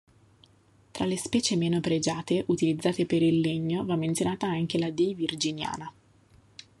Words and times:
Tra 0.89 1.05
le 1.05 1.15
specie 1.15 1.55
meno 1.55 1.79
pregiate 1.79 2.43
utilizzate 2.47 3.05
per 3.05 3.21
il 3.21 3.39
legno 3.39 3.85
va 3.85 3.95
menzionata 3.95 4.47
anche 4.47 4.79
"D. 4.91 5.13
virginiana". 5.13 5.93